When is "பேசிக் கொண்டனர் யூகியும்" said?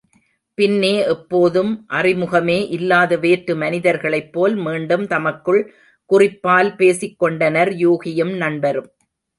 6.75-8.35